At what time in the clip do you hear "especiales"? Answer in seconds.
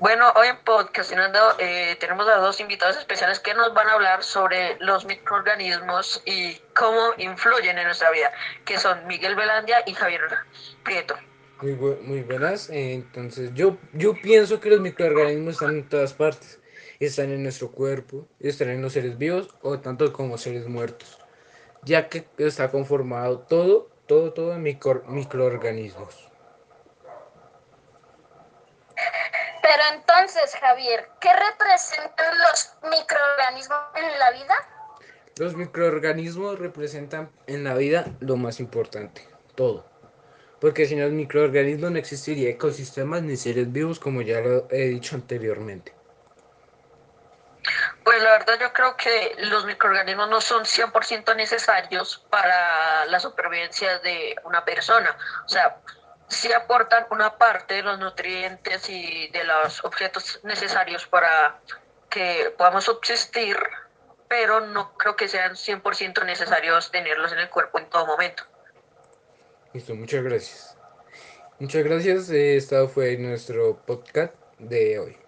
2.96-3.38